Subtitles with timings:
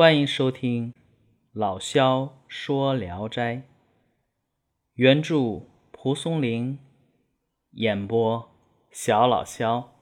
[0.00, 0.94] 欢迎收听
[1.52, 3.56] 老萧说《聊斋》，
[4.94, 6.78] 原著蒲松龄，
[7.72, 8.50] 演播
[8.90, 9.92] 小老萧。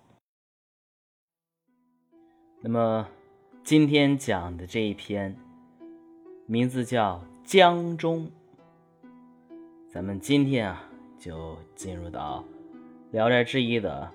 [2.61, 3.08] 那么
[3.64, 5.37] 今天讲的这一篇，
[6.46, 8.30] 名字叫《江中》。
[9.88, 10.88] 咱们今天啊，
[11.19, 12.44] 就进入到
[13.12, 14.08] 《聊斋志异》的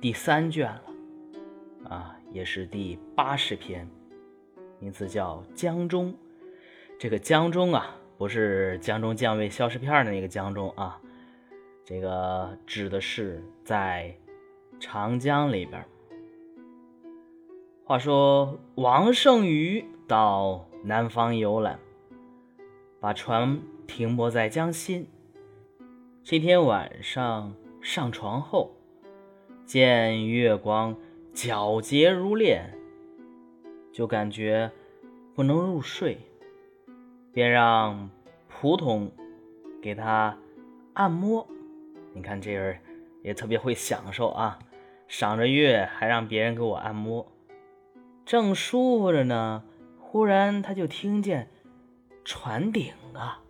[0.00, 3.86] 第三卷了，啊，也是第八十篇。
[4.78, 6.14] 名字叫江中，
[6.98, 11.00] 这个江中啊，不是江中酱味消食片的那个江中啊，
[11.84, 14.14] 这个指的是在
[14.78, 15.84] 长江里边。
[17.84, 21.78] 话说王胜瑜到南方游览，
[23.00, 25.06] 把船停泊在江心。
[26.24, 28.74] 这天晚上上床后，
[29.64, 30.96] 见月光
[31.32, 32.76] 皎洁如练。
[33.96, 34.70] 就感觉
[35.34, 36.18] 不能入睡，
[37.32, 38.10] 便让
[38.52, 39.10] 仆童
[39.80, 40.36] 给他
[40.92, 41.46] 按摩。
[42.12, 42.78] 你看这人
[43.22, 44.58] 也特别会享受啊，
[45.08, 47.26] 赏着月还让别人给我按摩，
[48.26, 49.64] 正舒服着呢。
[49.98, 51.48] 忽然他就听见
[52.22, 53.40] 船顶啊，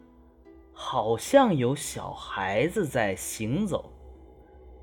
[0.73, 3.93] 好像有小孩子在行走，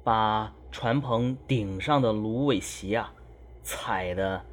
[0.03, 3.13] 把船棚顶上的芦苇席啊
[3.63, 4.43] 踩的。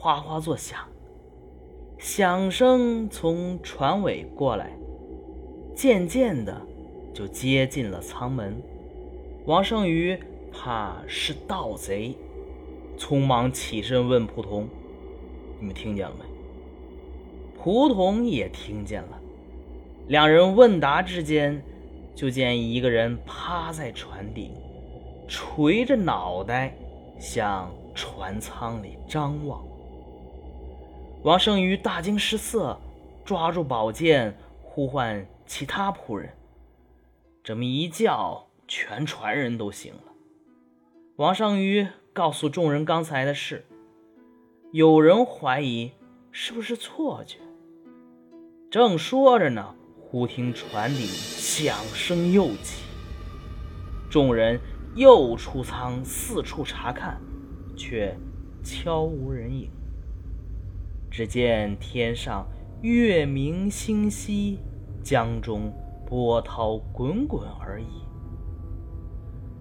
[0.00, 0.78] 哗哗作响，
[1.98, 4.70] 响声从船尾过来，
[5.74, 6.62] 渐渐的
[7.12, 8.62] 就接近了舱门。
[9.44, 10.16] 王胜瑜
[10.52, 12.14] 怕是盗贼，
[12.96, 14.68] 匆忙起身问仆童
[15.58, 16.24] ：“你们听见了没？”
[17.60, 19.20] 仆童也听见了。
[20.06, 21.60] 两人问答之间，
[22.14, 24.52] 就见一个人趴在船顶，
[25.26, 26.72] 垂着脑袋
[27.18, 29.66] 向船舱里张望。
[31.28, 32.80] 王胜瑜大惊失色，
[33.22, 36.32] 抓住宝剑，呼唤其他仆人。
[37.44, 40.00] 这么一叫，全船人都醒了。
[41.16, 43.66] 王胜瑜告诉众人刚才的事，
[44.72, 45.92] 有人怀疑
[46.32, 47.36] 是不是错觉。
[48.70, 52.84] 正说着呢，忽听船底响声又起，
[54.08, 54.58] 众人
[54.94, 57.20] 又出舱四处查看，
[57.76, 58.16] 却
[58.64, 59.70] 悄无人影。
[61.10, 62.46] 只见天上
[62.82, 64.60] 月明星稀，
[65.02, 65.72] 江中
[66.06, 68.04] 波涛滚滚而已。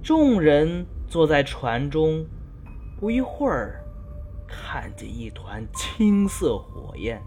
[0.04, 2.26] 众人坐在船中，
[3.00, 3.84] 不一会儿，
[4.48, 7.22] 看见一团青色火焰，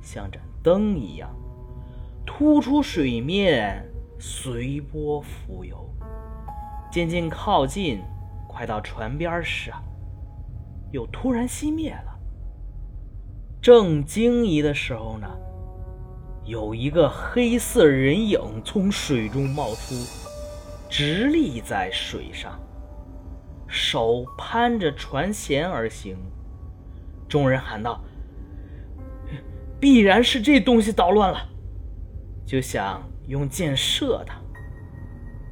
[0.00, 1.28] 像盏灯一样，
[2.24, 3.84] 突出水面，
[4.18, 5.84] 随波浮游。
[6.90, 8.00] 渐渐靠近，
[8.48, 9.70] 快到船边时，
[10.90, 12.07] 又突然熄灭了。
[13.68, 15.28] 正惊疑的时候呢，
[16.46, 19.94] 有一个黑色人影从水中冒出，
[20.88, 22.58] 直立在水上，
[23.66, 26.16] 手攀着船舷而行。
[27.28, 28.02] 众人喊道
[29.78, 31.38] ：“必然是这东西捣乱了！”
[32.48, 34.40] 就想用箭射他，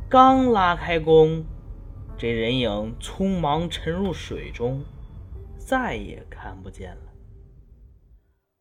[0.08, 1.44] 刚拉开弓，
[2.16, 4.82] 这人影匆忙沉入水中，
[5.58, 7.02] 再也看不见了。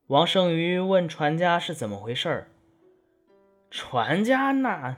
[0.07, 2.45] 王胜于问船家是怎么回事
[3.71, 4.95] 船家那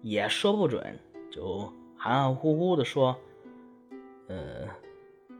[0.00, 3.18] 也说不准，就含含糊糊的说
[4.28, 4.68] ：“呃，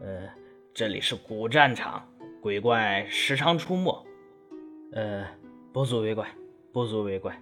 [0.00, 0.28] 呃，
[0.74, 2.08] 这里是古战场，
[2.40, 4.04] 鬼怪时常出没，
[4.90, 5.28] 呃，
[5.72, 6.28] 不足为怪，
[6.72, 7.40] 不足为怪。”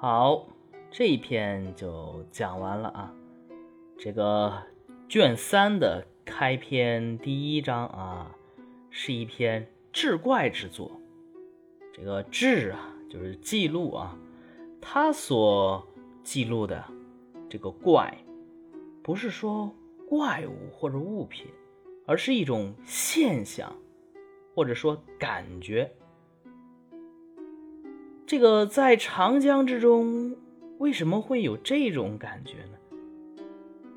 [0.00, 0.46] 好，
[0.90, 3.12] 这一篇就讲完了啊。
[3.98, 4.62] 这个
[5.10, 8.34] 卷三的开篇第一章啊。
[8.96, 11.00] 是一篇志怪之作，
[11.92, 14.16] 这个志啊，就是记录啊，
[14.80, 15.84] 他所
[16.22, 16.84] 记录的
[17.50, 18.16] 这个怪，
[19.02, 19.74] 不是说
[20.08, 21.48] 怪物或者物品，
[22.06, 23.74] 而是一种现象，
[24.54, 25.90] 或者说感觉。
[28.24, 30.36] 这个在长江之中，
[30.78, 33.42] 为什么会有这种感觉呢？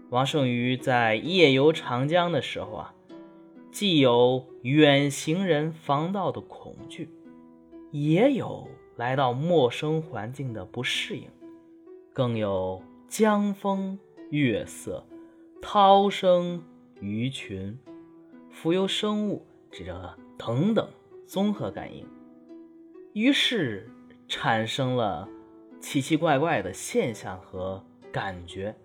[0.10, 2.96] 王胜瑜在夜游长江的时候啊。
[3.78, 7.12] 既有远行人防盗的恐惧，
[7.92, 11.30] 也有来到陌生环境的不适应，
[12.12, 14.00] 更有江风、
[14.32, 15.06] 月色、
[15.62, 16.64] 涛声、
[17.00, 17.78] 鱼群、
[18.50, 19.86] 浮游生物这
[20.40, 20.90] 等等
[21.28, 22.04] 综合感应，
[23.14, 23.88] 于是
[24.28, 25.30] 产生了
[25.80, 28.76] 奇奇怪怪的现象和感觉。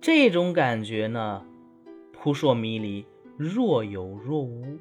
[0.00, 1.44] 这种感觉呢，
[2.10, 3.04] 扑朔迷离。
[3.36, 4.78] 若有若无，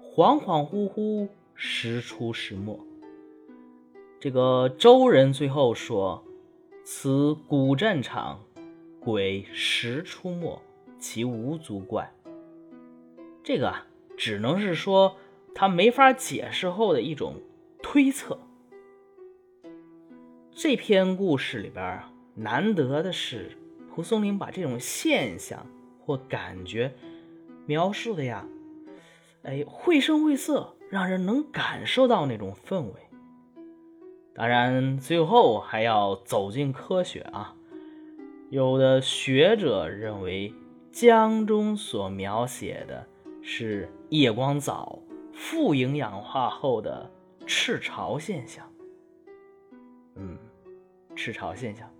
[0.00, 2.78] 恍恍惚惚，时出时没。
[4.20, 6.22] 这个周人最后说
[6.84, 8.40] ：“此古战场，
[9.00, 10.60] 鬼时出没，
[10.98, 12.12] 其无足怪。”
[13.42, 15.16] 这个啊，只能是说
[15.54, 17.36] 他没法解释后的一种
[17.82, 18.38] 推测。
[20.54, 23.56] 这篇故事里边啊，难得的是
[23.90, 25.66] 蒲松龄把这种现象
[26.04, 26.94] 或感觉
[27.66, 28.46] 描述的呀。
[29.42, 32.92] 哎，绘声绘色，让人能感受到那种氛围。
[34.34, 37.54] 当然，最后还要走进科学啊。
[38.50, 40.54] 有的学者认为，
[40.92, 43.06] 江中所描写的
[43.42, 44.98] 是夜光藻
[45.32, 47.10] 富营养化后的
[47.46, 48.70] 赤潮现象。
[50.14, 50.38] 嗯，
[51.16, 51.90] 赤潮现象。